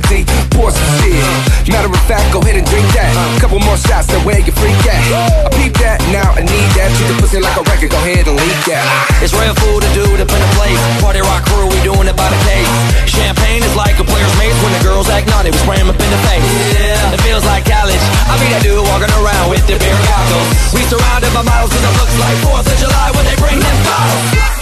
[0.00, 0.24] half empty,
[0.56, 1.68] pour some shit.
[1.68, 3.12] Matter of fact, go ahead and drink that.
[3.40, 5.00] Couple more shots, that way you freak at.
[5.46, 6.90] I peep that, now I need that.
[6.96, 8.84] Treat the pussy like a record, go ahead and leak that.
[9.22, 10.80] It's real food to do to put in the place.
[11.00, 12.70] Party rock crew, we doing it by the case.
[13.06, 15.98] Champagne is like a player's mace when the girls act naughty, we spray 'em up
[15.98, 16.46] in the face.
[16.74, 18.02] Yeah, it feels like college.
[18.28, 20.48] I be that dude walking around with the beer goggles.
[20.74, 23.78] We surrounded by models cause it looks like 4th of July when they bring them
[23.84, 24.59] bottles.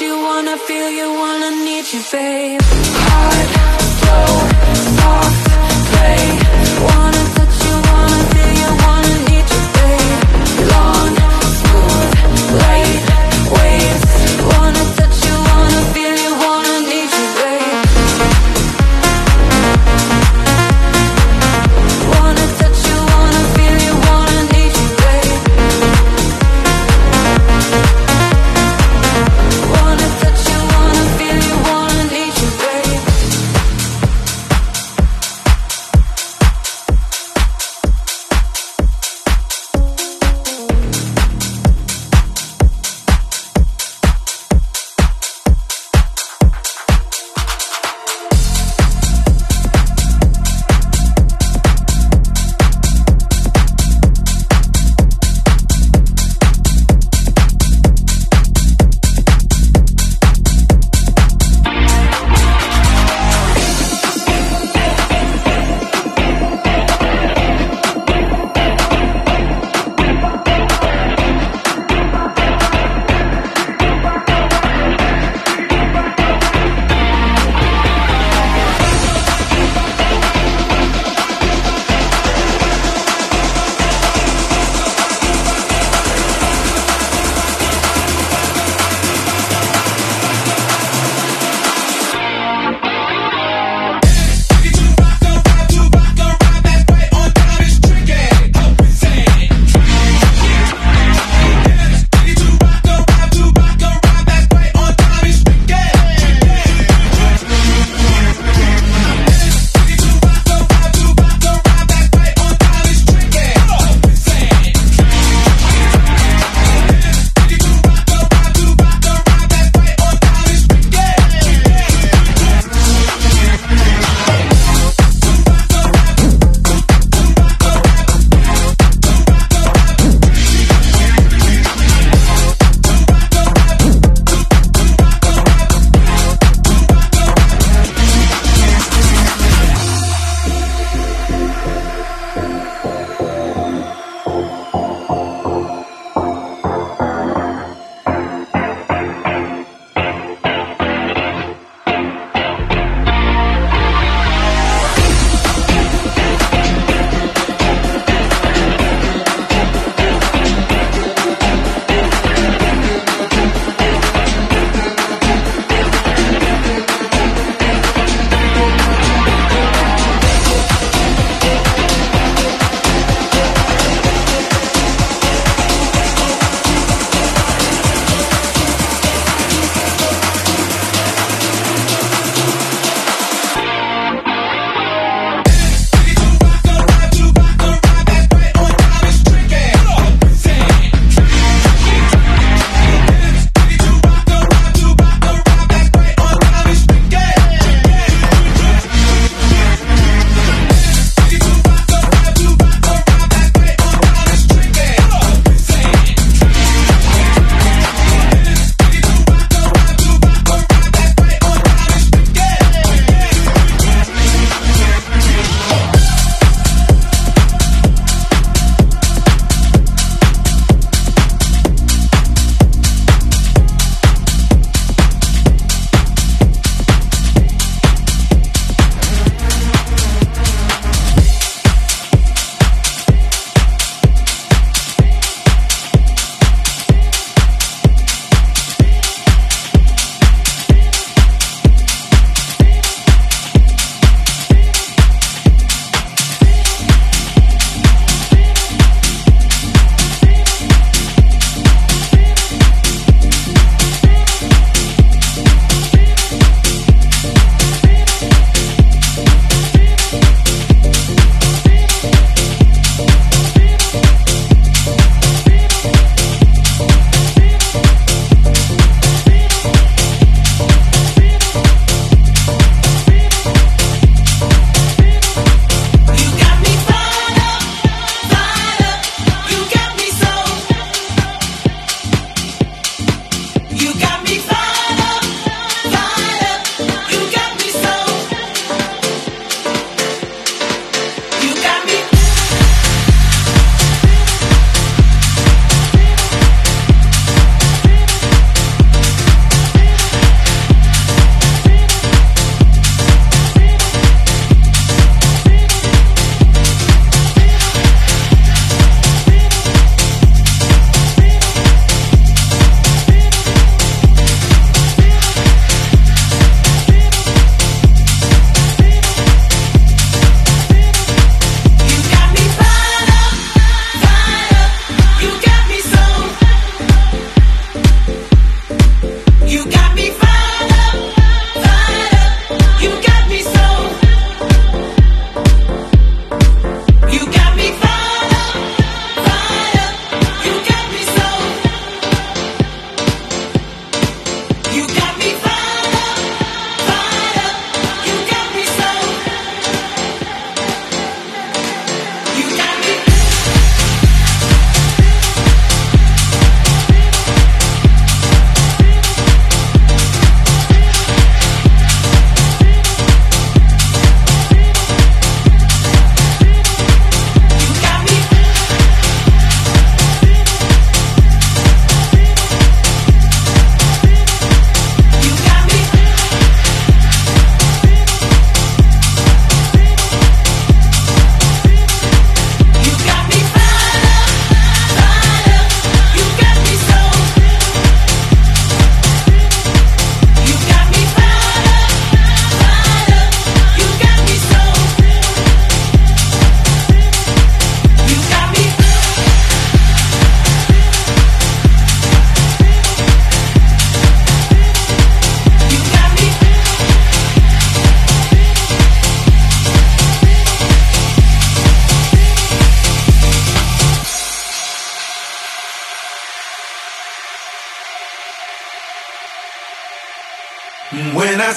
[0.00, 2.60] you wanna feel, you wanna need you, babe.
[2.62, 3.50] Heart,
[4.00, 4.38] soul,
[4.98, 5.44] soft,
[5.90, 6.41] play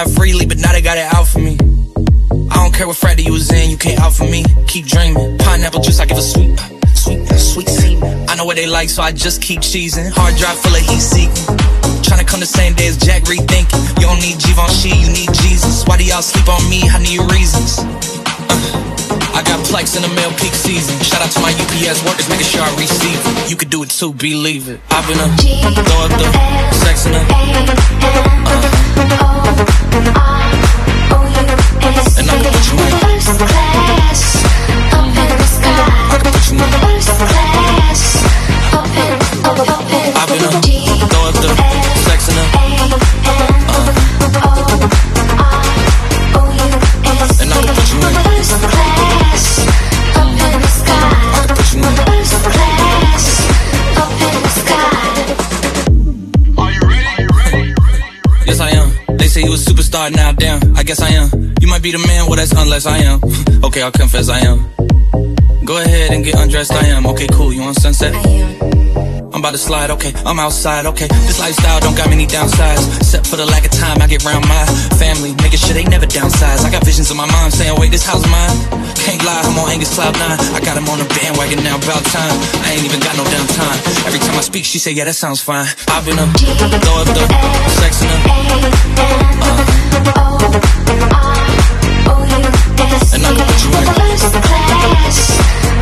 [0.00, 1.56] Outside freely, but now they got it out for me.
[2.50, 4.44] I don't care what Friday you was in, you can't out for me.
[4.66, 5.38] Keep dreaming.
[5.38, 6.58] Pineapple juice, I give a sweet,
[6.94, 8.28] sweet, sweet semen.
[8.28, 10.10] I know what they like, so I just keep cheesing.
[10.12, 11.56] Hard drive full of heat seeking.
[12.02, 14.00] Tryna come the same day as Jack rethinking.
[14.00, 15.84] You don't need Givenchy, you need Jesus.
[15.86, 16.82] Why do y'all sleep on me?
[16.88, 17.99] I need reasons.
[19.34, 20.98] I got Plex in the mail peak season.
[21.00, 23.50] Shout out to my UPS workers, making sure I receive it.
[23.50, 24.80] You could do it too, believe it.
[24.90, 26.26] I've been up, throw up the
[26.74, 27.14] sex in
[33.20, 34.22] first class,
[34.92, 35.80] up in the sky.
[36.80, 38.00] First class,
[38.74, 39.14] up in,
[39.46, 39.60] up,
[39.90, 40.08] in.
[40.16, 40.64] I've been up,
[41.10, 41.79] throw up the
[60.00, 60.76] superstar now, damn.
[60.76, 61.54] I guess I am.
[61.60, 63.20] You might be the man, well, that's unless I am.
[63.64, 64.68] okay, I'll confess I am.
[65.64, 67.06] Go ahead and get undressed, I am.
[67.06, 67.52] Okay, cool.
[67.52, 68.14] You on sunset?
[68.14, 68.99] I am.
[69.32, 70.12] I'm about to slide, okay.
[70.26, 71.06] I'm outside, okay.
[71.06, 72.98] This lifestyle don't got many downsides.
[72.98, 74.66] Except for the lack of time I get round my
[74.98, 75.32] family.
[75.38, 76.64] Making sure they never downsize.
[76.66, 78.50] I got visions of my mom saying, wait, this house is mine.
[79.06, 80.26] Can't lie, I'm on Angus Cloud 9.
[80.26, 82.34] I got him on the bandwagon now, about time.
[82.66, 83.78] I ain't even got no downtime.
[84.06, 85.66] Every time I speak, she say, yeah, that sounds fine.
[85.88, 87.22] I've been up, throw up the
[87.78, 88.18] sex in the.
[88.98, 89.10] Uh.
[92.80, 95.36] And I can put you first class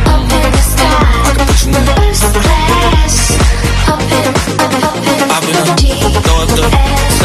[0.05, 0.99] up in the sky.
[1.23, 3.39] I put you first class
[3.87, 4.27] up in,
[5.31, 6.11] up, in the deep.
[6.23, 7.18] Throw